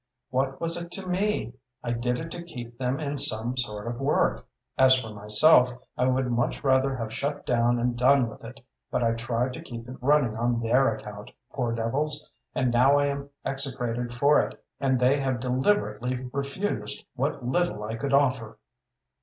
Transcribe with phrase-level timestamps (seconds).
[0.31, 1.53] What was it to me?
[1.83, 4.47] I did it to keep them in some sort of work.
[4.75, 9.03] As for myself, I would much rather have shut down and done with it, but
[9.03, 13.29] I tried to keep it running on their account, poor devils, and now I am
[13.45, 18.57] execrated for it, and they have deliberately refused what little I could offer."